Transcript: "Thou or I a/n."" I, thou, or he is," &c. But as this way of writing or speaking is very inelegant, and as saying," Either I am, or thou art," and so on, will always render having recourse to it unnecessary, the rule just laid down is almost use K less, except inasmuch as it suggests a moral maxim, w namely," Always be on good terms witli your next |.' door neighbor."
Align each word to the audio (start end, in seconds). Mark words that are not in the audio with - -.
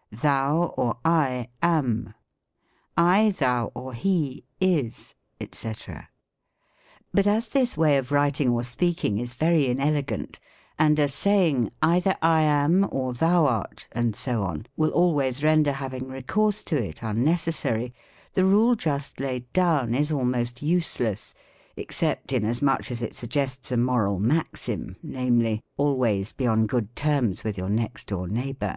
"Thou 0.12 0.66
or 0.76 0.98
I 1.04 1.48
a/n."" 1.60 2.14
I, 2.96 3.30
thou, 3.30 3.72
or 3.74 3.92
he 3.92 4.44
is," 4.60 5.16
&c. 5.52 5.74
But 7.12 7.26
as 7.26 7.48
this 7.48 7.76
way 7.76 7.96
of 7.96 8.12
writing 8.12 8.50
or 8.50 8.62
speaking 8.62 9.18
is 9.18 9.34
very 9.34 9.66
inelegant, 9.66 10.38
and 10.78 11.00
as 11.00 11.12
saying," 11.12 11.72
Either 11.82 12.14
I 12.22 12.42
am, 12.42 12.86
or 12.92 13.12
thou 13.12 13.46
art," 13.46 13.88
and 13.90 14.14
so 14.14 14.44
on, 14.44 14.66
will 14.76 14.90
always 14.92 15.42
render 15.42 15.72
having 15.72 16.06
recourse 16.06 16.62
to 16.66 16.80
it 16.80 17.02
unnecessary, 17.02 17.92
the 18.34 18.44
rule 18.44 18.76
just 18.76 19.18
laid 19.18 19.52
down 19.52 19.92
is 19.92 20.12
almost 20.12 20.62
use 20.62 20.98
K 20.98 21.04
less, 21.06 21.34
except 21.76 22.30
inasmuch 22.32 22.92
as 22.92 23.02
it 23.02 23.12
suggests 23.14 23.72
a 23.72 23.76
moral 23.76 24.20
maxim, 24.20 24.94
w 24.98 24.98
namely," 25.02 25.64
Always 25.78 26.30
be 26.30 26.46
on 26.46 26.66
good 26.68 26.94
terms 26.94 27.42
witli 27.42 27.56
your 27.56 27.68
next 27.68 28.06
|.' 28.06 28.06
door 28.06 28.28
neighbor." 28.28 28.76